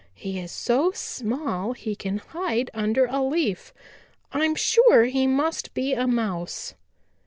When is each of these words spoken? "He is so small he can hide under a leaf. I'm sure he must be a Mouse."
"He 0.15 0.39
is 0.39 0.51
so 0.51 0.89
small 0.95 1.73
he 1.73 1.95
can 1.95 2.17
hide 2.17 2.71
under 2.73 3.05
a 3.05 3.21
leaf. 3.21 3.71
I'm 4.33 4.55
sure 4.55 5.03
he 5.05 5.27
must 5.27 5.75
be 5.75 5.93
a 5.93 6.07
Mouse." 6.07 6.73